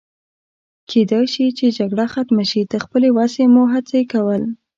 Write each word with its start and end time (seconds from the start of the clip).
کېدای 0.89 1.25
شي 1.33 1.45
چې 1.57 1.65
جګړه 1.77 2.05
ختمه 2.13 2.43
شي، 2.51 2.61
تر 2.71 2.79
خپلې 2.85 3.09
وسې 3.17 3.43
مو 3.53 3.63
هڅه 3.73 3.99
کول. 4.13 4.41